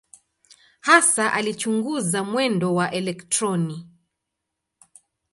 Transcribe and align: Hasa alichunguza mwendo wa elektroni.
Hasa 0.81 1.33
alichunguza 1.33 2.23
mwendo 2.23 2.75
wa 2.75 2.91
elektroni. 2.91 3.87